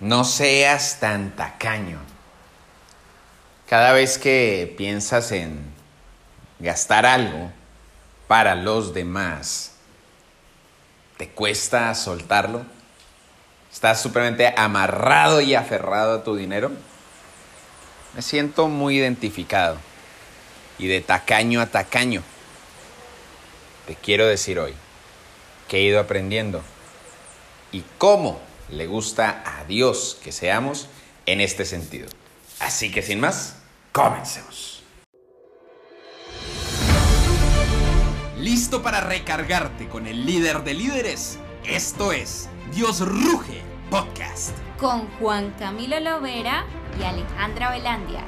No 0.00 0.24
seas 0.24 1.00
tan 1.00 1.34
tacaño. 1.34 1.98
Cada 3.66 3.92
vez 3.92 4.18
que 4.18 4.74
piensas 4.76 5.32
en 5.32 5.58
gastar 6.58 7.06
algo 7.06 7.50
para 8.28 8.54
los 8.54 8.92
demás, 8.92 9.72
¿te 11.16 11.28
cuesta 11.30 11.94
soltarlo? 11.94 12.66
¿Estás 13.72 14.00
supremamente 14.00 14.52
amarrado 14.56 15.40
y 15.40 15.54
aferrado 15.54 16.16
a 16.16 16.24
tu 16.24 16.36
dinero? 16.36 16.70
Me 18.14 18.20
siento 18.20 18.68
muy 18.68 18.98
identificado 18.98 19.78
y 20.78 20.88
de 20.88 21.00
tacaño 21.00 21.60
a 21.62 21.66
tacaño. 21.66 22.22
Te 23.86 23.94
quiero 23.94 24.26
decir 24.26 24.58
hoy 24.58 24.74
que 25.68 25.78
he 25.78 25.82
ido 25.82 26.00
aprendiendo 26.00 26.62
y 27.72 27.82
cómo 27.98 28.40
le 28.70 28.86
gusta 28.86 29.42
a 29.44 29.64
Dios 29.64 30.18
que 30.22 30.32
seamos 30.32 30.88
en 31.26 31.40
este 31.40 31.64
sentido. 31.64 32.08
Así 32.58 32.90
que 32.90 33.02
sin 33.02 33.20
más, 33.20 33.56
comencemos. 33.92 34.82
¿Listo 38.38 38.82
para 38.82 39.00
recargarte 39.00 39.88
con 39.88 40.06
el 40.06 40.24
líder 40.24 40.62
de 40.62 40.74
líderes? 40.74 41.38
Esto 41.64 42.12
es 42.12 42.48
Dios 42.72 43.00
Ruge 43.00 43.60
Podcast. 43.90 44.56
Con 44.78 45.08
Juan 45.18 45.52
Camilo 45.58 45.98
Lovera 46.00 46.64
y 47.00 47.04
Alejandra 47.04 47.70
Velandia. 47.70 48.24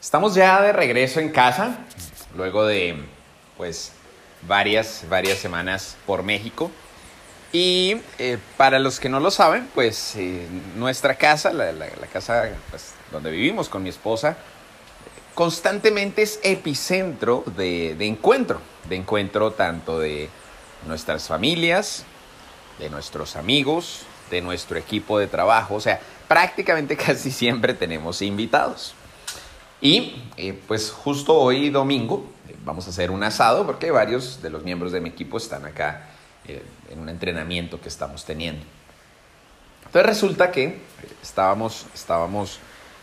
Estamos 0.00 0.34
ya 0.34 0.60
de 0.62 0.72
regreso 0.72 1.20
en 1.20 1.30
casa, 1.30 1.86
luego 2.34 2.66
de 2.66 2.96
pues 3.56 3.92
varias, 4.46 5.04
varias 5.08 5.38
semanas 5.38 5.96
por 6.06 6.22
México. 6.22 6.70
Y 7.52 8.00
eh, 8.18 8.38
para 8.56 8.78
los 8.78 8.98
que 8.98 9.08
no 9.08 9.20
lo 9.20 9.30
saben, 9.30 9.68
pues 9.74 10.14
eh, 10.16 10.46
nuestra 10.76 11.16
casa, 11.16 11.52
la, 11.52 11.86
casa 12.12 12.50
pues, 12.70 12.94
donde 13.10 13.30
vivimos 13.30 13.68
con 13.68 13.82
mi 13.82 13.90
esposa, 13.90 14.38
constantemente 15.34 16.22
es 16.22 16.40
epicentro 16.42 17.44
de, 17.56 17.94
de, 17.96 18.06
encuentro, 18.06 18.60
de 18.88 18.96
encuentro 18.96 19.52
tanto 19.52 19.98
de 19.98 20.30
nuestras 20.86 21.28
familias, 21.28 22.04
de 22.78 22.88
nuestros 22.88 23.36
amigos, 23.36 24.06
de 24.30 24.40
nuestro 24.40 24.78
equipo 24.78 25.18
de 25.18 25.26
trabajo, 25.26 25.74
o 25.74 25.80
sea, 25.80 26.00
prácticamente 26.26 26.96
casi 27.06 27.30
siempre 27.30 27.74
tenemos 27.74 28.22
invitados. 28.22 28.94
Y 29.80 30.22
eh, 30.36 30.58
pues 30.66 30.90
justo 30.90 31.34
hoy 31.34 31.68
domingo 31.68 32.24
vamos 32.64 32.86
a 32.86 32.90
hacer 32.90 33.10
un 33.10 33.22
asado 33.22 33.66
porque 33.66 33.90
varios 33.90 34.42
de 34.42 34.50
los 34.50 34.62
miembros 34.62 34.92
de 34.92 35.00
mi 35.00 35.08
equipo 35.08 35.36
están 35.36 35.64
acá 35.64 36.08
eh, 36.46 36.64
en 36.90 36.98
un 36.98 37.08
entrenamiento 37.08 37.80
que 37.80 37.88
estamos 37.88 38.24
teniendo. 38.24 38.64
Entonces 39.86 40.06
resulta 40.06 40.50
que 40.50 40.80
estábamos, 41.22 41.86
estábamos 41.94 42.58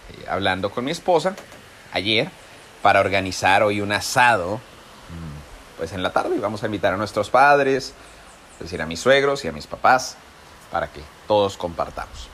eh, 0.10 0.26
hablando 0.30 0.72
con 0.72 0.86
mi 0.86 0.92
esposa 0.92 1.36
ayer 1.92 2.30
para 2.82 3.00
organizar 3.00 3.64
hoy 3.64 3.82
un 3.82 3.92
asado, 3.92 4.56
mm, 4.56 5.78
pues 5.78 5.94
en 5.94 6.02
la 6.04 6.12
tarde 6.12 6.36
y 6.36 6.40
vamos 6.40 6.64
a 6.64 6.66
invitar 6.66 6.94
a 6.94 6.98
nuestros 6.98 7.30
padres, 7.30 7.94
es 8.54 8.60
decir, 8.60 8.82
a 8.82 8.86
mis 8.86 9.00
suegros 9.00 9.46
y 9.46 9.48
a 9.48 9.52
mis 9.52 9.68
papás, 9.68 10.18
para 10.72 10.88
que 10.88 11.02
todos 11.28 11.58
compartamos. 11.58 12.30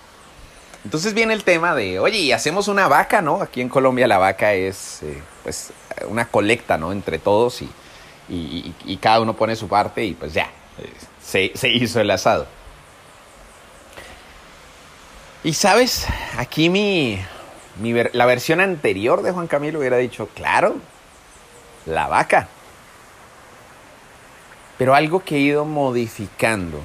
Entonces 0.86 1.16
viene 1.16 1.34
el 1.34 1.44
tema 1.44 1.74
de, 1.74 2.00
oye, 2.00 2.20
y 2.20 2.32
hacemos 2.32 2.68
una 2.68 2.88
vaca, 2.88 3.22
¿no? 3.22 3.42
Aquí 3.42 3.60
en 3.60 3.70
Colombia 3.70 4.08
la 4.08 4.20
vaca 4.20 4.54
es, 4.54 5.02
eh, 5.02 5.20
pues, 5.42 5.74
una 6.08 6.26
colecta, 6.26 6.78
¿no? 6.78 6.92
Entre 6.92 7.18
todos 7.18 7.62
y, 8.30 8.98
cada 9.02 9.20
uno 9.20 9.36
pone 9.36 9.56
su 9.56 9.68
parte 9.68 10.04
y 10.04 10.14
pues 10.14 10.34
ya, 10.34 10.50
se, 11.24 11.52
se 11.56 11.70
hizo 11.70 12.00
el 12.00 12.10
asado. 12.12 12.48
Y 15.44 15.54
sabes, 15.54 16.06
aquí 16.38 16.70
mi, 16.70 17.20
la 18.14 18.26
versión 18.26 18.62
anterior 18.62 19.24
de 19.24 19.32
Juan 19.32 19.48
Camilo 19.48 19.80
hubiera 19.80 19.98
dicho, 19.98 20.30
claro, 20.36 20.76
la 21.88 22.08
vaca. 22.08 22.48
Pero 24.78 24.94
algo 24.94 25.24
que 25.24 25.36
he 25.36 25.40
ido 25.40 25.66
modificando, 25.66 26.80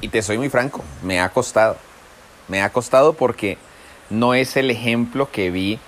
y 0.00 0.08
te 0.08 0.22
soy 0.22 0.36
muy 0.36 0.50
franco, 0.50 0.82
me 1.02 1.20
ha 1.20 1.30
costado. 1.30 1.85
Me 2.48 2.62
ha 2.62 2.70
costado 2.70 3.14
porque 3.14 3.58
no 4.10 4.34
es 4.34 4.56
el 4.56 4.70
ejemplo 4.70 5.30
que 5.30 5.50
vi 5.50 5.78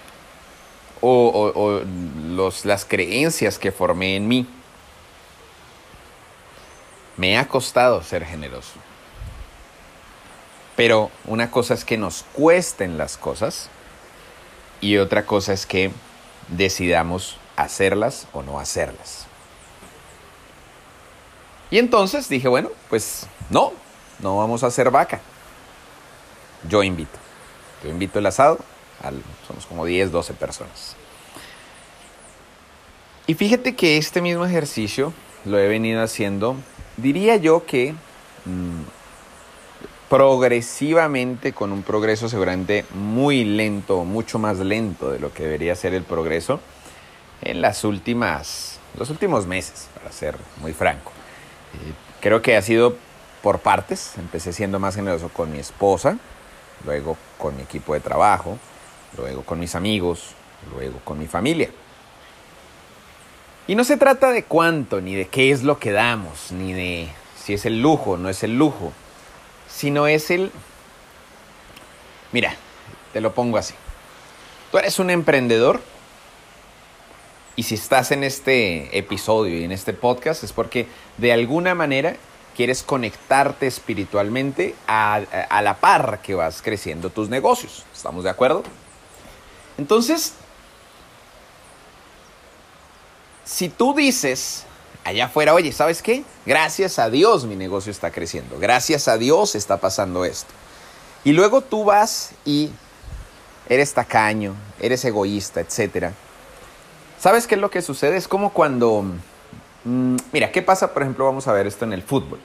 o, 1.00 1.82
las 2.64 2.84
creencias 2.84 3.58
que 3.58 3.70
formé 3.70 4.16
en 4.16 4.26
mí. 4.26 4.46
Me 7.16 7.38
ha 7.38 7.48
costado 7.48 8.02
ser 8.02 8.24
generoso. 8.24 8.72
Pero 10.76 11.10
una 11.24 11.50
cosa 11.50 11.74
es 11.74 11.84
que 11.84 11.96
nos 11.96 12.24
cuesten 12.32 12.98
las 12.98 13.16
cosas 13.16 13.69
y 14.80 14.98
otra 14.98 15.26
cosa 15.26 15.52
es 15.52 15.66
que 15.66 15.90
decidamos 16.48 17.36
hacerlas 17.56 18.28
o 18.32 18.42
no 18.42 18.60
hacerlas. 18.60 19.26
Y 21.70 21.78
entonces 21.78 22.28
dije, 22.28 22.48
bueno, 22.48 22.70
pues 22.88 23.26
no, 23.50 23.72
no 24.20 24.38
vamos 24.38 24.62
a 24.62 24.69
hacer 24.69 24.90
vaca 24.90 25.20
yo 26.69 26.82
invito. 26.82 27.19
Yo 27.84 27.91
invito 27.91 28.19
el 28.19 28.26
asado, 28.26 28.58
somos 29.46 29.66
como 29.66 29.84
10, 29.84 30.10
12 30.10 30.34
personas. 30.34 30.96
Y 33.26 33.34
fíjate 33.34 33.76
que 33.76 33.98
este 33.98 34.22
mismo 34.22 34.46
ejercicio 34.46 35.12
lo 35.44 35.58
he 35.58 35.69
venido 35.69 36.02
haciendo, 36.02 36.56
diría 36.96 37.36
yo 37.36 37.66
que 37.66 37.92
mm, 38.44 38.80
progresivamente, 40.08 41.52
con 41.52 41.72
un 41.72 41.82
progreso 41.82 42.28
seguramente 42.28 42.84
muy 42.94 43.44
lento, 43.44 44.04
mucho 44.04 44.38
más 44.38 44.58
lento 44.58 45.10
de 45.10 45.19
lo 45.19 45.32
que 45.32 45.44
debería 45.44 45.75
ser 45.76 45.94
el 45.94 46.02
progreso, 46.02 46.60
en 47.42 47.60
las 47.60 47.84
últimas, 47.84 48.80
los 48.98 49.10
últimos 49.10 49.46
meses, 49.46 49.88
para 49.94 50.10
ser 50.10 50.36
muy 50.60 50.72
franco. 50.72 51.12
Eh, 51.75 51.92
creo 52.20 52.42
que 52.42 52.56
ha 52.56 52.62
sido 52.62 52.96
por 53.42 53.60
partes, 53.60 54.12
empecé 54.19 54.52
siendo 54.52 54.78
más 54.78 54.96
generoso 54.96 55.28
con 55.28 55.52
mi 55.52 55.58
esposa, 55.58 56.19
luego 56.84 57.16
con 57.39 57.56
mi 57.56 57.62
equipo 57.62 57.94
de 57.94 58.00
trabajo, 58.00 58.59
luego 59.16 59.43
con 59.43 59.59
mis 59.59 59.75
amigos, 59.75 60.34
luego 60.75 61.00
con 61.05 61.19
mi 61.19 61.27
familia. 61.27 61.71
Y 63.66 63.75
no 63.75 63.84
se 63.84 63.97
trata 63.97 64.31
de 64.31 64.44
cuánto, 64.44 65.00
ni 65.00 65.15
de 65.15 65.28
qué 65.28 65.50
es 65.50 65.62
lo 65.62 65.78
que 65.78 65.93
damos, 65.93 66.53
ni 66.53 66.72
de 66.72 67.09
si 67.49 67.55
es 67.55 67.65
el 67.65 67.81
lujo 67.81 68.19
no 68.19 68.28
es 68.28 68.43
el 68.43 68.59
lujo, 68.59 68.93
sino 69.69 70.06
es 70.06 70.31
el... 70.31 70.53
Mira, 72.31 72.55
te 73.15 73.22
lo 73.22 73.33
pongo 73.33 73.56
así. 73.56 73.72
Tú 74.71 74.77
eres 74.77 74.99
un 74.99 75.09
emprendedor 75.09 75.81
y 77.56 77.62
si 77.62 77.75
estás 77.75 78.11
en 78.11 78.22
este 78.22 78.99
episodio 78.99 79.59
y 79.59 79.65
en 79.65 79.72
este 79.72 79.94
podcast 79.94 80.44
es 80.44 80.53
porque 80.53 80.88
de 81.17 81.33
alguna 81.33 81.75
manera 81.75 82.17
quieres 82.58 82.82
conectarte 82.82 83.69
espiritualmente 83.69 84.74
a, 84.88 85.20
la 85.62 85.76
par 85.76 86.20
que 86.22 86.34
vas 86.34 86.60
creciendo 86.60 87.08
tus 87.08 87.28
negocios. 87.28 87.84
¿Estamos 87.94 88.24
de 88.24 88.30
acuerdo? 88.30 88.64
Entonces, 89.78 90.32
si 93.44 93.69
tú 93.69 93.94
dices 93.94 94.64
allá 95.04 95.26
afuera, 95.26 95.54
oye, 95.54 95.70
¿sabes 95.70 96.02
qué? 96.02 96.24
Gracias 96.46 96.98
a 96.98 97.10
Dios 97.10 97.44
mi 97.44 97.54
negocio 97.54 97.92
está 97.92 98.10
creciendo, 98.10 98.58
gracias 98.58 99.06
a 99.06 99.19
Dios 99.19 99.54
está 99.54 99.76
pasando 99.76 100.25
esto. 100.25 100.50
Y 101.22 101.34
luego 101.34 101.60
tú 101.60 101.84
vas 101.84 102.32
y 102.44 102.70
eres 103.69 103.94
tacaño, 103.94 104.56
eres 104.80 105.04
egoísta, 105.04 105.60
etc. 105.60 106.08
¿Sabes 107.20 107.46
qué 107.46 107.54
es 107.54 107.60
lo 107.60 107.70
que 107.70 107.82
sucede? 107.82 108.16
Es 108.16 108.26
como 108.26 108.52
cuando 108.52 109.04
mira, 110.32 110.53
¿qué 110.53 110.62
pasa? 110.62 110.93
Por 110.93 111.03
ejemplo, 111.03 111.25
vamos 111.25 111.47
a 111.49 111.53
ver 111.53 111.66
esto 111.66 111.84
en 111.84 111.93
el 111.93 112.03
fútbol. 112.03 112.38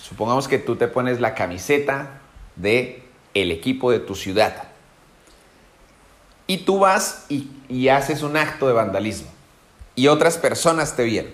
Supongamos 0.00 0.48
que 0.48 0.58
tú 0.58 0.76
te 0.76 0.88
pones 0.88 1.20
la 1.20 1.34
camiseta 1.34 2.20
de 2.56 3.02
el 3.34 3.50
equipo 3.50 3.90
de 3.90 4.00
tu 4.00 4.14
ciudad. 4.14 4.64
Y 6.46 6.58
tú 6.58 6.78
vas 6.78 7.26
y, 7.28 7.88
haces 7.88 8.22
un 8.22 8.36
acto 8.36 8.66
de 8.66 8.72
vandalismo. 8.72 9.28
Y 9.94 10.08
otras 10.08 10.38
personas 10.38 10.96
te 10.96 11.04
vieron. 11.04 11.32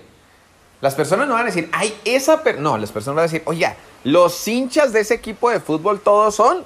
Las 0.81 0.95
personas 0.95 1.29
no 1.29 1.35
van 1.35 1.45
a 1.45 1.47
decir, 1.47 1.69
ay, 1.73 1.97
esa... 2.05 2.43
no, 2.59 2.77
las 2.79 2.91
personas 2.91 3.17
van 3.17 3.23
a 3.23 3.29
decir, 3.31 3.43
oye, 3.47 3.75
los 4.03 4.47
hinchas 4.49 4.93
de 4.93 5.01
ese 5.01 5.15
equipo 5.15 5.51
de 5.51 5.61
fútbol 5.61 6.01
todos 6.01 6.35
son... 6.35 6.65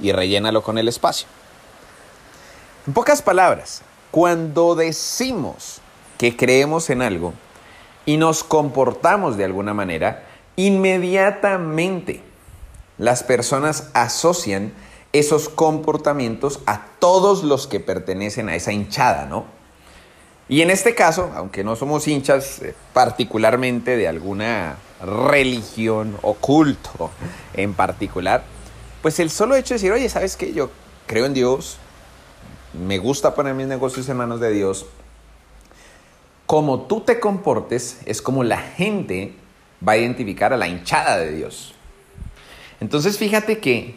Y 0.00 0.12
rellénalo 0.12 0.62
con 0.62 0.78
el 0.78 0.88
espacio. 0.88 1.26
En 2.86 2.92
pocas 2.92 3.22
palabras, 3.22 3.82
cuando 4.10 4.74
decimos 4.74 5.80
que 6.18 6.36
creemos 6.36 6.90
en 6.90 7.02
algo 7.02 7.32
y 8.04 8.16
nos 8.16 8.44
comportamos 8.44 9.36
de 9.36 9.44
alguna 9.44 9.72
manera, 9.72 10.24
inmediatamente 10.56 12.22
las 12.98 13.22
personas 13.22 13.90
asocian 13.94 14.72
esos 15.12 15.48
comportamientos 15.48 16.60
a 16.66 16.86
todos 16.98 17.44
los 17.44 17.66
que 17.66 17.80
pertenecen 17.80 18.48
a 18.48 18.56
esa 18.56 18.72
hinchada, 18.72 19.26
¿no? 19.26 19.46
Y 20.48 20.62
en 20.62 20.70
este 20.70 20.94
caso, 20.94 21.30
aunque 21.34 21.62
no 21.62 21.76
somos 21.76 22.08
hinchas 22.08 22.62
eh, 22.62 22.74
particularmente 22.92 23.96
de 23.96 24.08
alguna 24.08 24.76
religión 25.00 26.16
o 26.22 26.34
culto 26.34 27.10
en 27.54 27.74
particular, 27.74 28.42
pues 29.02 29.20
el 29.20 29.30
solo 29.30 29.54
hecho 29.54 29.74
de 29.74 29.74
decir, 29.74 29.92
oye, 29.92 30.08
¿sabes 30.08 30.36
qué? 30.36 30.52
Yo 30.52 30.70
creo 31.06 31.26
en 31.26 31.34
Dios, 31.34 31.78
me 32.72 32.98
gusta 32.98 33.34
poner 33.34 33.54
mis 33.54 33.66
negocios 33.66 34.08
en 34.08 34.16
manos 34.16 34.40
de 34.40 34.50
Dios. 34.50 34.86
Como 36.48 36.80
tú 36.86 37.02
te 37.02 37.20
comportes 37.20 38.00
es 38.06 38.22
como 38.22 38.42
la 38.42 38.56
gente 38.56 39.34
va 39.86 39.92
a 39.92 39.96
identificar 39.98 40.54
a 40.54 40.56
la 40.56 40.66
hinchada 40.66 41.18
de 41.18 41.32
Dios. 41.32 41.74
Entonces 42.80 43.18
fíjate 43.18 43.58
que, 43.58 43.94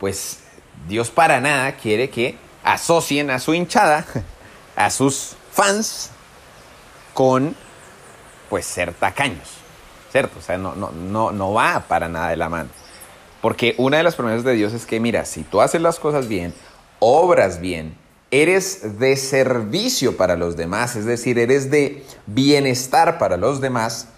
pues 0.00 0.40
Dios 0.88 1.12
para 1.12 1.40
nada 1.40 1.76
quiere 1.76 2.10
que 2.10 2.34
asocien 2.64 3.30
a 3.30 3.38
su 3.38 3.54
hinchada, 3.54 4.04
a 4.74 4.90
sus 4.90 5.36
fans, 5.52 6.10
con 7.14 7.54
pues 8.50 8.66
ser 8.66 8.92
tacaños, 8.92 9.48
¿cierto? 10.10 10.40
O 10.40 10.42
sea, 10.42 10.58
no, 10.58 10.74
no, 10.74 10.90
no, 10.90 11.30
no 11.30 11.52
va 11.52 11.84
para 11.86 12.08
nada 12.08 12.30
de 12.30 12.38
la 12.38 12.48
mano. 12.48 12.70
Porque 13.40 13.76
una 13.78 13.98
de 13.98 14.02
las 14.02 14.16
promesas 14.16 14.42
de 14.42 14.54
Dios 14.54 14.72
es 14.72 14.84
que, 14.84 14.98
mira, 14.98 15.24
si 15.26 15.44
tú 15.44 15.60
haces 15.60 15.80
las 15.80 16.00
cosas 16.00 16.26
bien, 16.26 16.52
obras 16.98 17.60
bien, 17.60 17.96
eres 18.32 18.98
de 18.98 19.16
servicio 19.16 20.16
para 20.16 20.36
los 20.36 20.56
demás, 20.56 20.96
es 20.96 21.04
decir, 21.04 21.38
eres 21.38 21.70
de 21.70 22.02
bienestar 22.26 23.18
para 23.18 23.36
los 23.36 23.60
demás, 23.60 24.08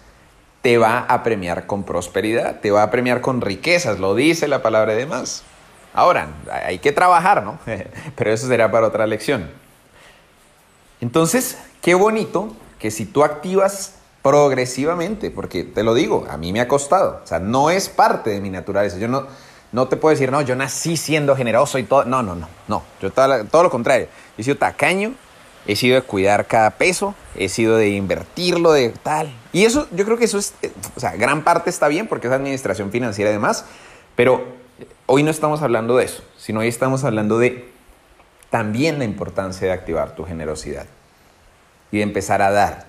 te 0.61 0.77
va 0.77 0.99
a 0.99 1.21
premiar 1.21 1.67
con 1.67 1.83
prosperidad, 1.83 2.61
te 2.61 2.71
va 2.71 2.81
a 2.81 2.89
premiar 2.89 3.21
con 3.21 3.41
riquezas, 3.41 3.99
lo 3.99 4.15
dice 4.15 4.47
la 4.47 4.63
palabra 4.63 4.95
de 4.95 5.05
más. 5.05 5.43
Ahora, 5.93 6.29
hay 6.65 6.79
que 6.79 6.93
trabajar, 6.93 7.43
¿no? 7.43 7.59
Pero 8.15 8.31
eso 8.31 8.47
será 8.47 8.71
para 8.71 8.87
otra 8.87 9.05
lección. 9.05 9.51
Entonces, 11.01 11.57
qué 11.81 11.93
bonito 11.93 12.55
que 12.79 12.91
si 12.91 13.05
tú 13.05 13.23
activas 13.23 13.95
progresivamente, 14.23 15.29
porque 15.29 15.65
te 15.65 15.83
lo 15.83 15.93
digo, 15.93 16.25
a 16.29 16.37
mí 16.37 16.53
me 16.53 16.61
ha 16.61 16.67
costado, 16.69 17.21
o 17.23 17.27
sea, 17.27 17.39
no 17.39 17.69
es 17.69 17.89
parte 17.89 18.29
de 18.29 18.41
mi 18.41 18.49
naturaleza. 18.49 18.97
Yo 18.97 19.09
no, 19.09 19.27
no 19.75 19.89
te 19.89 19.97
puedo 19.97 20.11
decir, 20.11 20.31
no, 20.31 20.41
yo 20.41 20.55
nací 20.55 20.95
siendo 20.95 21.35
generoso 21.35 21.77
y 21.77 21.83
todo. 21.83 22.05
No, 22.05 22.23
no, 22.23 22.33
no, 22.33 22.47
no. 22.69 22.81
Yo 23.01 23.11
todo, 23.11 23.43
todo 23.43 23.63
lo 23.63 23.69
contrario. 23.69 24.07
He 24.37 24.43
sido 24.43 24.55
tacaño, 24.55 25.13
he 25.67 25.75
sido 25.75 25.95
de 25.95 26.01
cuidar 26.01 26.47
cada 26.47 26.71
peso, 26.71 27.13
he 27.35 27.49
sido 27.49 27.75
de 27.75 27.89
invertirlo, 27.89 28.71
de 28.71 28.91
tal. 29.03 29.33
Y 29.51 29.65
eso, 29.65 29.85
yo 29.91 30.05
creo 30.05 30.17
que 30.17 30.23
eso 30.23 30.37
es, 30.37 30.53
eh, 30.61 30.71
o 30.95 30.99
sea, 31.01 31.17
gran 31.17 31.43
parte 31.43 31.69
está 31.69 31.89
bien 31.89 32.07
porque 32.07 32.27
es 32.27 32.33
administración 32.33 32.89
financiera 32.89 33.31
además, 33.31 33.65
pero 34.15 34.45
hoy 35.07 35.23
no 35.23 35.29
estamos 35.29 35.61
hablando 35.61 35.97
de 35.97 36.05
eso, 36.05 36.23
sino 36.37 36.61
hoy 36.61 36.69
estamos 36.69 37.03
hablando 37.03 37.37
de 37.37 37.69
también 38.49 38.97
la 38.97 39.03
importancia 39.03 39.67
de 39.67 39.73
activar 39.73 40.15
tu 40.15 40.23
generosidad 40.23 40.85
y 41.91 41.97
de 41.97 42.03
empezar 42.03 42.41
a 42.41 42.51
dar. 42.51 42.85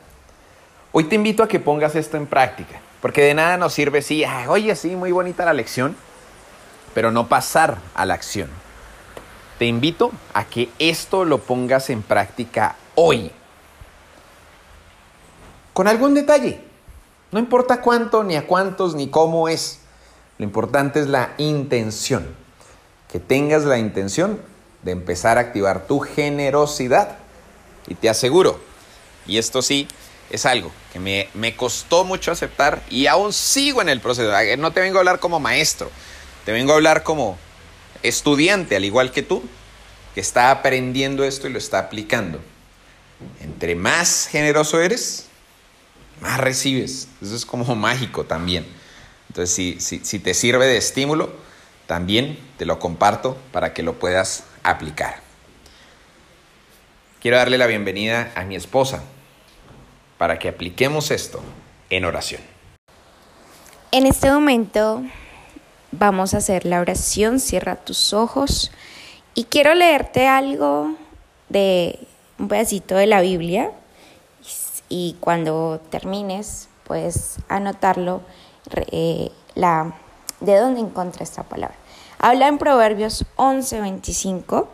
Hoy 0.93 1.03
te 1.03 1.17
invito 1.17 1.43
a 1.43 1.49
que 1.49 1.59
pongas 1.59 1.97
esto 1.97 2.17
en 2.17 2.27
práctica, 2.27 2.81
porque 3.03 3.23
de 3.23 3.35
nada 3.35 3.57
nos 3.57 3.75
sirve 3.75 4.03
si, 4.03 4.25
oye, 4.47 4.77
sí, 4.77 4.95
muy 4.95 5.11
bonita 5.11 5.45
la 5.45 5.53
lección, 5.53 5.97
pero 6.97 7.13
no 7.13 7.29
pasar 7.29 7.77
a 7.95 8.07
la 8.07 8.15
acción. 8.15 8.49
Te 9.59 9.67
invito 9.67 10.13
a 10.33 10.47
que 10.47 10.71
esto 10.79 11.27
lo 11.27 11.43
pongas 11.43 11.91
en 11.91 12.03
práctica 12.03 12.77
hoy. 12.95 13.31
Con 15.75 15.89
algún 15.89 16.15
detalle. 16.15 16.63
No 17.33 17.39
importa 17.39 17.83
cuánto, 17.83 18.25
ni 18.25 18.35
a 18.35 18.47
cuántos, 18.47 18.95
ni 18.95 19.11
cómo 19.11 19.47
es. 19.51 19.81
Lo 20.39 20.47
importante 20.47 20.99
es 20.99 21.07
la 21.09 21.35
intención. 21.37 22.35
Que 23.13 23.21
tengas 23.21 23.67
la 23.67 23.77
intención 23.77 24.41
de 24.81 24.93
empezar 24.93 25.37
a 25.37 25.43
activar 25.43 25.87
tu 25.87 26.01
generosidad. 26.01 27.19
Y 27.89 27.97
te 27.97 28.09
aseguro, 28.09 28.59
y 29.27 29.37
esto 29.37 29.61
sí 29.61 29.87
es 30.31 30.47
algo 30.47 30.73
que 30.95 30.99
me, 30.99 31.29
me, 31.35 31.55
costó 31.57 32.05
mucho 32.05 32.33
aceptar 32.33 32.83
y 32.89 33.07
aún 33.07 33.35
sigo 33.35 33.83
en 33.83 33.91
el 33.91 34.01
proceso. 34.01 34.33
No 34.57 34.73
te 34.73 34.81
vengo 34.81 34.97
a 34.97 35.01
hablar 35.01 35.21
como 35.21 35.39
maestro, 35.41 35.91
te 36.47 36.53
vengo 36.53 36.71
a 36.71 36.77
hablar 36.77 37.03
como 37.03 37.37
estudiante, 38.05 38.77
al 38.77 38.85
igual 38.85 39.11
que 39.11 39.23
tú, 39.23 39.43
que 40.15 40.21
está 40.21 40.53
aprendiendo 40.53 41.25
esto 41.25 41.49
y 41.49 41.53
lo 41.53 41.59
está 41.59 41.81
aplicando. 41.81 42.41
Entre 43.41 43.75
más 43.75 44.29
generoso 44.29 44.81
eres, 44.81 45.27
más 46.21 46.39
recibes. 46.39 47.09
Eso 47.21 47.35
es 47.35 47.45
como 47.45 47.75
mágico 47.75 48.27
también. 48.27 48.65
Entonces, 49.29 49.57
si, 49.57 49.81
si, 49.81 50.05
si 50.05 50.21
te 50.21 50.35
sirve 50.35 50.67
de 50.67 50.77
estímulo, 50.77 51.33
también 51.89 52.39
te 52.59 52.65
lo 52.65 52.79
comparto 52.79 53.37
para 53.51 53.75
que 53.75 53.83
lo 53.83 53.99
puedas 53.99 54.45
aplicar. 54.63 55.21
Quiero 57.21 57.39
darle 57.39 57.59
la 57.59 57.67
bienvenida 57.67 58.31
a 58.37 58.45
mi 58.45 58.55
esposa 58.55 59.03
para 60.17 60.39
que 60.39 60.49
apliquemos 60.49 61.11
esto 61.11 61.43
en 61.91 62.05
oración. 62.05 62.41
En 63.91 64.07
este 64.07 64.31
momento 64.31 65.03
Vamos 65.93 66.35
a 66.35 66.39
hacer 66.39 66.67
la 66.67 66.81
oración, 66.81 67.41
cierra 67.41 67.77
tus 67.77 68.13
ojos 68.13 68.71
y 69.35 69.45
quiero 69.45 69.75
leerte 69.75 70.27
algo 70.27 70.95
de 71.49 71.99
un 72.39 72.49
pedacito 72.49 72.97
de 72.97 73.07
la 73.07 73.21
Biblia 73.21 73.71
y 74.89 75.17
cuando 75.21 75.81
termines 75.91 76.69
puedes 76.85 77.39
anotarlo 77.49 78.23
eh, 78.91 79.31
la, 79.55 79.95
de 80.41 80.57
dónde 80.59 80.81
encontré 80.81 81.25
esta 81.25 81.43
palabra. 81.43 81.77
Habla 82.19 82.49
en 82.49 82.59
Proverbios 82.59 83.25
11:25, 83.37 84.67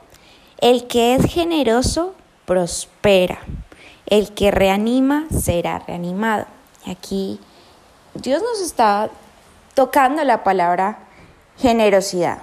el 0.58 0.86
que 0.86 1.14
es 1.14 1.26
generoso 1.26 2.14
prospera, 2.46 3.38
el 4.06 4.32
que 4.32 4.50
reanima 4.50 5.26
será 5.30 5.80
reanimado. 5.80 6.46
Aquí 6.86 7.40
Dios 8.14 8.42
nos 8.42 8.60
está 8.60 9.10
tocando 9.74 10.24
la 10.24 10.44
palabra 10.44 10.98
generosidad. 11.58 12.38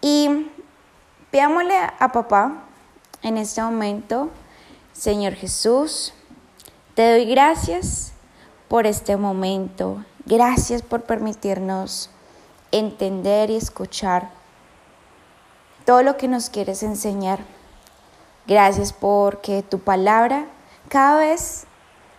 Y 0.00 0.50
pidámosle 1.30 1.76
a 1.98 2.12
papá 2.12 2.64
en 3.22 3.38
este 3.38 3.62
momento, 3.62 4.30
Señor 4.92 5.34
Jesús, 5.34 6.14
te 6.94 7.10
doy 7.10 7.26
gracias 7.26 8.12
por 8.68 8.86
este 8.86 9.16
momento. 9.16 10.04
Gracias 10.24 10.82
por 10.82 11.02
permitirnos 11.02 12.10
entender 12.72 13.50
y 13.50 13.56
escuchar 13.56 14.30
todo 15.84 16.02
lo 16.02 16.16
que 16.16 16.28
nos 16.28 16.50
quieres 16.50 16.82
enseñar. 16.82 17.40
Gracias 18.46 18.92
porque 18.92 19.62
tu 19.62 19.78
palabra 19.78 20.46
cada 20.88 21.18
vez 21.18 21.66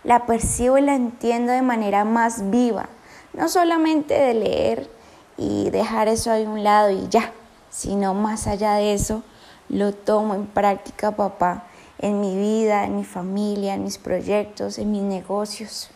la 0.04 0.26
percibo 0.26 0.78
y 0.78 0.82
la 0.82 0.94
entiendo 0.94 1.52
de 1.52 1.62
manera 1.62 2.04
más 2.04 2.50
viva, 2.50 2.88
no 3.32 3.48
solamente 3.48 4.14
de 4.14 4.34
leer 4.34 4.90
y 5.36 5.70
dejar 5.70 6.08
eso 6.08 6.30
ahí 6.30 6.44
a 6.44 6.50
un 6.50 6.64
lado 6.64 6.90
y 6.90 7.08
ya, 7.08 7.32
sino 7.70 8.14
más 8.14 8.46
allá 8.46 8.74
de 8.74 8.94
eso, 8.94 9.22
lo 9.68 9.92
tomo 9.92 10.34
en 10.34 10.46
práctica, 10.46 11.12
papá, 11.12 11.64
en 11.98 12.20
mi 12.20 12.36
vida, 12.36 12.84
en 12.84 12.96
mi 12.96 13.04
familia, 13.04 13.74
en 13.74 13.84
mis 13.84 13.98
proyectos, 13.98 14.78
en 14.78 14.90
mis 14.90 15.02
negocios. 15.02 15.90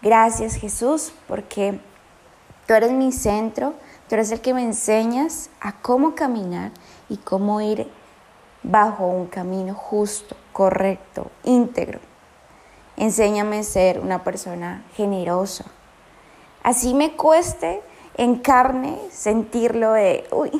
Gracias 0.00 0.54
Jesús, 0.54 1.12
porque 1.26 1.80
tú 2.66 2.74
eres 2.74 2.92
mi 2.92 3.10
centro, 3.12 3.74
tú 4.08 4.14
eres 4.14 4.30
el 4.30 4.40
que 4.40 4.54
me 4.54 4.62
enseñas 4.62 5.50
a 5.60 5.72
cómo 5.80 6.14
caminar 6.14 6.70
y 7.08 7.16
cómo 7.16 7.60
ir 7.60 7.90
bajo 8.62 9.06
un 9.06 9.26
camino 9.26 9.74
justo, 9.74 10.36
correcto, 10.52 11.30
íntegro. 11.44 12.00
Enséñame 12.96 13.60
a 13.60 13.62
ser 13.62 14.00
una 14.00 14.24
persona 14.24 14.84
generosa. 14.94 15.64
Así 16.62 16.94
me 16.94 17.12
cueste 17.12 17.82
en 18.16 18.36
carne 18.36 18.98
sentirlo 19.10 19.92
de, 19.92 20.26
uy, 20.32 20.50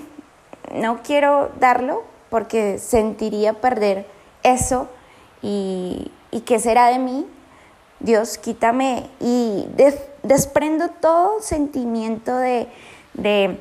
no 0.72 1.02
quiero 1.02 1.50
darlo 1.58 2.04
porque 2.30 2.78
sentiría 2.78 3.54
perder 3.54 4.06
eso 4.42 4.88
y, 5.42 6.10
y 6.30 6.40
qué 6.42 6.58
será 6.58 6.88
de 6.88 6.98
mí. 6.98 7.26
Dios, 8.00 8.38
quítame 8.38 9.10
y 9.18 9.66
desprendo 10.22 10.88
todo 10.88 11.40
sentimiento 11.40 12.36
de, 12.36 12.68
de, 13.14 13.60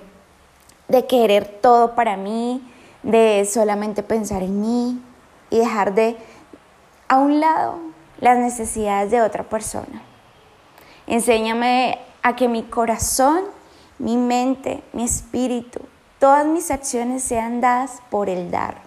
de 0.88 1.08
querer 1.08 1.60
todo 1.62 1.96
para 1.96 2.18
mí, 2.18 2.62
de 3.02 3.48
solamente 3.52 4.04
pensar 4.04 4.44
en 4.44 4.62
mí 4.62 5.02
y 5.50 5.58
dejar 5.58 5.96
de 5.96 6.18
a 7.08 7.18
un 7.18 7.40
lado 7.40 7.80
las 8.20 8.38
necesidades 8.38 9.10
de 9.10 9.22
otra 9.22 9.44
persona. 9.44 10.04
Enséñame 11.08 11.98
a 12.24 12.36
que 12.36 12.48
mi 12.48 12.64
corazón 12.64 13.44
mi 14.00 14.16
mente, 14.16 14.84
mi 14.94 15.04
espíritu, 15.04 15.80
todas 16.20 16.46
mis 16.46 16.70
acciones 16.70 17.24
sean 17.24 17.62
dadas 17.62 18.02
por 18.10 18.30
el 18.30 18.52
dar. 18.52 18.82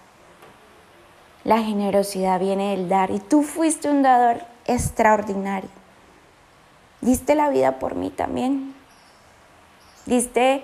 La 1.43 1.61
generosidad 1.61 2.39
viene 2.39 2.71
del 2.71 2.87
dar 2.87 3.11
y 3.11 3.19
tú 3.19 3.43
fuiste 3.43 3.89
un 3.89 4.03
dador 4.03 4.41
extraordinario. 4.65 5.69
Diste 7.01 7.35
la 7.35 7.49
vida 7.49 7.79
por 7.79 7.95
mí 7.95 8.09
también. 8.09 8.75
Diste 10.05 10.63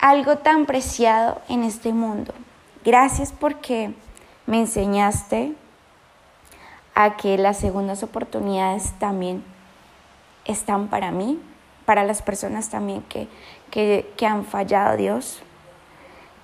algo 0.00 0.38
tan 0.38 0.66
preciado 0.66 1.40
en 1.48 1.62
este 1.62 1.92
mundo. 1.92 2.34
Gracias 2.84 3.32
porque 3.32 3.94
me 4.46 4.58
enseñaste 4.58 5.54
a 6.94 7.16
que 7.16 7.38
las 7.38 7.58
segundas 7.58 8.02
oportunidades 8.02 8.92
también 8.98 9.44
están 10.44 10.88
para 10.88 11.12
mí, 11.12 11.40
para 11.90 12.04
las 12.04 12.22
personas 12.22 12.68
también 12.68 13.02
que, 13.08 13.26
que, 13.72 14.08
que 14.16 14.24
han 14.24 14.44
fallado, 14.44 14.96
Dios. 14.96 15.42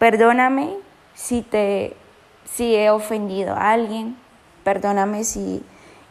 Perdóname 0.00 0.74
si, 1.14 1.42
te, 1.42 1.96
si 2.44 2.74
he 2.74 2.90
ofendido 2.90 3.54
a 3.54 3.70
alguien, 3.70 4.16
perdóname 4.64 5.22
si 5.22 5.64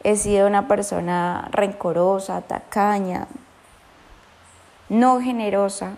he 0.05 0.15
sido 0.15 0.47
una 0.47 0.69
persona 0.69 1.49
rencorosa, 1.51 2.43
tacaña, 2.43 3.27
no 4.87 5.19
generosa. 5.19 5.95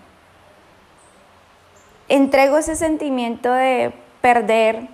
Entrego 2.09 2.57
ese 2.57 2.75
sentimiento 2.75 3.53
de 3.53 3.93
perder 4.21 4.87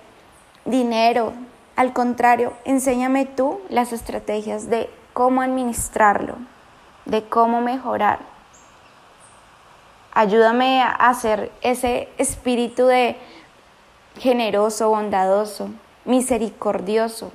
dinero. 0.65 1.31
Al 1.77 1.93
contrario, 1.93 2.51
enséñame 2.65 3.25
tú 3.25 3.61
las 3.69 3.93
estrategias 3.93 4.69
de 4.69 4.89
cómo 5.13 5.41
administrarlo, 5.41 6.35
de 7.05 7.23
cómo 7.23 7.61
mejorar. 7.61 8.32
Ayúdame 10.13 10.81
a 10.81 10.91
hacer 10.91 11.51
ese 11.61 12.07
espíritu 12.17 12.85
de 12.85 13.17
generoso, 14.19 14.89
bondadoso, 14.89 15.69
misericordioso, 16.05 17.31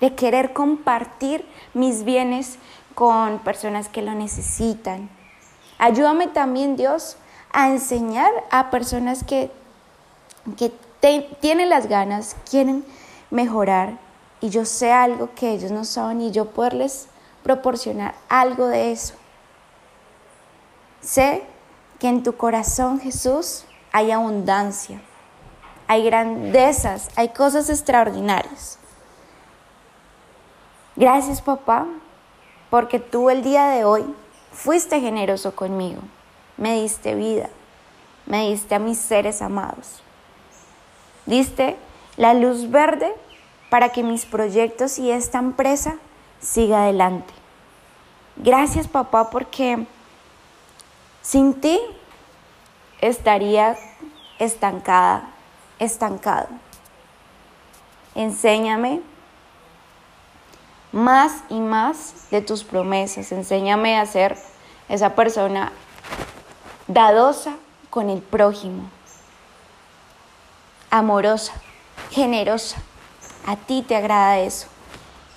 de 0.00 0.14
querer 0.14 0.52
compartir 0.52 1.46
mis 1.74 2.04
bienes 2.04 2.58
con 2.94 3.38
personas 3.38 3.88
que 3.88 4.02
lo 4.02 4.14
necesitan. 4.14 5.08
Ayúdame 5.78 6.26
también, 6.26 6.76
Dios, 6.76 7.16
a 7.52 7.68
enseñar 7.68 8.32
a 8.50 8.70
personas 8.70 9.22
que, 9.22 9.52
que 10.56 10.72
tienen 11.40 11.68
las 11.68 11.86
ganas, 11.86 12.36
quieren 12.50 12.84
mejorar 13.30 13.98
y 14.40 14.50
yo 14.50 14.64
sé 14.64 14.92
algo 14.92 15.30
que 15.36 15.52
ellos 15.52 15.70
no 15.70 15.84
saben 15.84 16.20
y 16.20 16.32
yo 16.32 16.46
poderles 16.46 17.08
proporcionar 17.42 18.14
algo 18.28 18.66
de 18.66 18.90
eso. 18.90 19.14
Sé 21.00 21.44
que 21.98 22.08
en 22.08 22.22
tu 22.22 22.36
corazón, 22.36 23.00
Jesús, 23.00 23.64
hay 23.92 24.10
abundancia, 24.10 25.00
hay 25.86 26.04
grandezas, 26.04 27.08
hay 27.16 27.30
cosas 27.30 27.68
extraordinarias. 27.70 28.78
Gracias, 30.96 31.40
papá, 31.40 31.86
porque 32.70 32.98
tú 32.98 33.30
el 33.30 33.42
día 33.42 33.68
de 33.68 33.84
hoy 33.84 34.04
fuiste 34.52 35.00
generoso 35.00 35.54
conmigo, 35.54 36.02
me 36.56 36.80
diste 36.80 37.14
vida, 37.14 37.50
me 38.26 38.50
diste 38.50 38.74
a 38.74 38.78
mis 38.78 38.98
seres 38.98 39.42
amados. 39.42 40.02
Diste 41.26 41.76
la 42.16 42.34
luz 42.34 42.70
verde 42.70 43.14
para 43.70 43.90
que 43.90 44.02
mis 44.02 44.24
proyectos 44.24 44.98
y 44.98 45.10
esta 45.10 45.38
empresa 45.38 45.96
siga 46.40 46.82
adelante. 46.82 47.32
Gracias 48.36 48.88
papá 48.88 49.30
porque 49.30 49.86
sin 51.22 51.60
ti 51.60 51.80
estaría 53.00 53.76
estancada, 54.38 55.30
estancado. 55.78 56.48
Enséñame 58.14 59.00
más 60.92 61.42
y 61.48 61.60
más 61.60 62.30
de 62.30 62.40
tus 62.40 62.64
promesas. 62.64 63.30
Enséñame 63.32 63.98
a 63.98 64.06
ser 64.06 64.36
esa 64.88 65.14
persona 65.14 65.72
dadosa 66.86 67.54
con 67.90 68.10
el 68.10 68.20
prójimo 68.22 68.90
amorosa, 70.90 71.52
generosa. 72.10 72.78
A 73.46 73.56
ti 73.56 73.82
te 73.86 73.96
agrada 73.96 74.38
eso. 74.38 74.66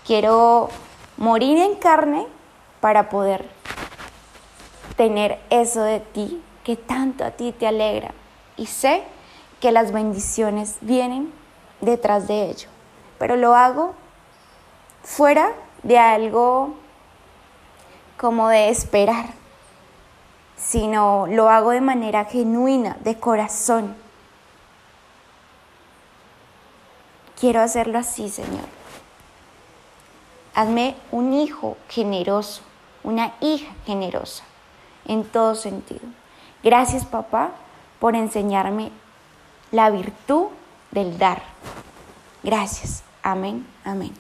Quiero 0.06 0.70
morir 1.18 1.58
en 1.58 1.76
carne 1.76 2.28
para 2.80 3.10
poder 3.10 3.50
tener 5.01 5.39
eso 5.50 5.81
de 5.81 6.00
ti 6.00 6.43
que 6.63 6.75
tanto 6.75 7.25
a 7.25 7.31
ti 7.31 7.51
te 7.51 7.65
alegra. 7.65 8.13
Y 8.55 8.67
sé 8.67 9.03
que 9.60 9.72
las 9.72 9.91
bendiciones 9.91 10.75
vienen 10.81 11.34
detrás 11.81 12.27
de 12.27 12.51
ello. 12.51 12.70
Pero 13.17 13.36
lo 13.36 13.55
hago 13.55 13.96
fuera 15.03 15.53
de 15.81 15.98
algo 15.98 16.75
como 18.17 18.50
de 18.50 18.70
esperar, 18.70 19.25
sino 20.55 21.25
lo 21.27 21.50
hago 21.50 21.72
de 21.72 21.81
manera 21.81 22.25
genuina, 22.25 22.98
de 23.01 23.20
corazón 23.20 23.96
Quiero 27.41 27.60
hacerlo 27.62 27.98
así, 27.98 28.29
Señor. 28.29 28.67
Hazme 30.53 30.96
un 31.12 31.34
hijo 31.34 31.75
generoso, 31.89 32.62
una 33.01 33.34
hija 33.41 33.74
generosa, 33.88 34.43
en 35.12 35.25
todo 35.25 35.56
sentido. 35.56 36.00
Gracias, 36.63 37.06
papá, 37.06 37.51
por 38.00 38.15
enseñarme 38.15 38.91
la 39.72 39.89
virtud 39.89 40.46
del 40.91 41.18
dar. 41.18 41.44
Gracias. 42.44 43.03
Amén, 43.22 43.68
amén. 43.84 44.12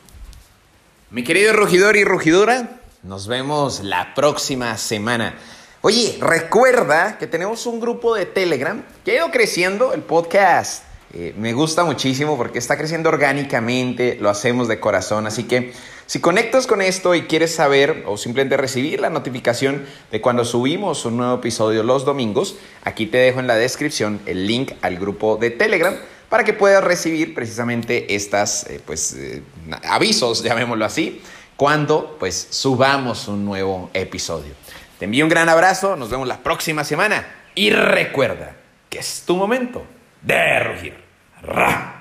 Mi 1.09 1.23
querido 1.23 1.53
rugidor 1.53 1.95
y 1.95 2.03
rugidora, 2.03 2.81
nos 3.03 3.27
vemos 3.27 3.79
la 3.79 4.13
próxima 4.13 4.77
semana. 4.77 5.35
Oye, 5.79 6.17
recuerda 6.19 7.17
que 7.17 7.25
tenemos 7.25 7.65
un 7.65 7.79
grupo 7.79 8.13
de 8.13 8.25
Telegram 8.25 8.83
que 9.05 9.11
ha 9.11 9.15
ido 9.15 9.31
creciendo, 9.31 9.93
el 9.93 10.01
podcast 10.01 10.83
eh, 11.13 11.33
me 11.37 11.53
gusta 11.53 11.83
muchísimo 11.83 12.37
porque 12.37 12.59
está 12.59 12.77
creciendo 12.77 13.09
orgánicamente, 13.09 14.17
lo 14.19 14.29
hacemos 14.29 14.67
de 14.67 14.79
corazón, 14.79 15.25
así 15.25 15.45
que 15.45 15.73
si 16.11 16.19
conectas 16.19 16.67
con 16.67 16.81
esto 16.81 17.15
y 17.15 17.21
quieres 17.21 17.55
saber 17.55 18.03
o 18.05 18.17
simplemente 18.17 18.57
recibir 18.57 18.99
la 18.99 19.09
notificación 19.09 19.85
de 20.11 20.19
cuando 20.19 20.43
subimos 20.43 21.05
un 21.05 21.15
nuevo 21.15 21.35
episodio 21.35 21.83
los 21.83 22.03
domingos, 22.03 22.57
aquí 22.83 23.05
te 23.05 23.17
dejo 23.17 23.39
en 23.39 23.47
la 23.47 23.55
descripción 23.55 24.19
el 24.25 24.45
link 24.45 24.73
al 24.81 24.97
grupo 24.97 25.37
de 25.37 25.51
Telegram 25.51 25.95
para 26.27 26.43
que 26.43 26.51
puedas 26.51 26.83
recibir 26.83 27.33
precisamente 27.33 28.13
estas 28.13 28.69
eh, 28.69 28.81
pues, 28.85 29.13
eh, 29.13 29.41
avisos, 29.83 30.43
llamémoslo 30.43 30.83
así, 30.83 31.21
cuando 31.55 32.17
pues 32.19 32.45
subamos 32.49 33.29
un 33.29 33.45
nuevo 33.45 33.89
episodio. 33.93 34.53
Te 34.99 35.05
envío 35.05 35.23
un 35.23 35.29
gran 35.29 35.47
abrazo, 35.47 35.95
nos 35.95 36.09
vemos 36.09 36.27
la 36.27 36.39
próxima 36.39 36.83
semana 36.83 37.25
y 37.55 37.69
recuerda 37.69 38.57
que 38.89 38.99
es 38.99 39.23
tu 39.25 39.37
momento 39.37 39.85
de 40.21 40.59
rugir. 40.59 40.93
Ra. 41.41 42.00